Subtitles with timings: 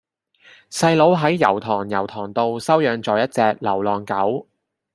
[0.71, 4.47] 細佬喺油塘油塘道收養左一隻流浪狗